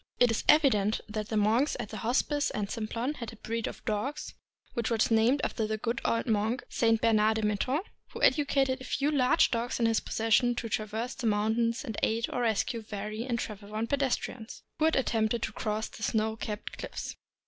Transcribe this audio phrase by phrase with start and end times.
[0.19, 3.85] It is evident that the monks at Hos pice and Simplon had a breed of
[3.85, 4.33] dogs
[4.73, 6.99] which was named after the good old monk, St.
[6.99, 11.27] Bernard de Menthon, who educated a few large dogs in his possession to traverse the
[11.27, 15.87] mountains and aid or rescue weary and travel worn pedestrians who had attempted to cross
[15.87, 17.15] the snow capped cliffs.